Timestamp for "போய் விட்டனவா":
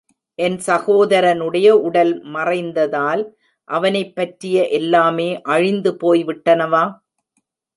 5.97-6.83